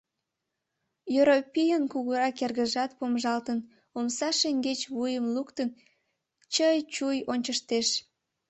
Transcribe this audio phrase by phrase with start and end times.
[1.15, 3.59] Йоропийын кугурак эргыжат помыжалтын,
[3.97, 5.69] омса шеҥгеч вуйым луктын,
[6.53, 7.87] чый-чуй ончыштеш.